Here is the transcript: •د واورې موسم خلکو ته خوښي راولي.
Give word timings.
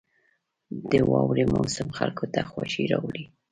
•د 0.91 0.93
واورې 1.11 1.45
موسم 1.53 1.87
خلکو 1.97 2.25
ته 2.33 2.41
خوښي 2.51 2.83
راولي. 2.91 3.23